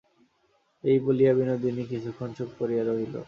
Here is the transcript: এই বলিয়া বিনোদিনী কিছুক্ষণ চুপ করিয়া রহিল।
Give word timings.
এই 0.83 0.97
বলিয়া 1.05 1.31
বিনোদিনী 1.37 1.83
কিছুক্ষণ 1.91 2.29
চুপ 2.37 2.49
করিয়া 2.59 2.83
রহিল। 2.83 3.13